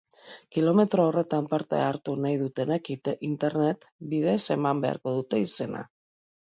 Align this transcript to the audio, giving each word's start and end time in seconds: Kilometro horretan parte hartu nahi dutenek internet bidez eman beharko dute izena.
Kilometro 0.55 1.05
horretan 1.09 1.49
parte 1.51 1.83
hartu 1.89 2.17
nahi 2.23 2.41
dutenek 2.45 2.91
internet 3.31 3.89
bidez 4.17 4.37
eman 4.61 4.85
beharko 4.89 5.19
dute 5.21 5.47
izena. 5.49 5.89